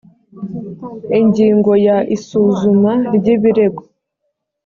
[1.19, 3.83] ingingo ya isuzuma ry ibirego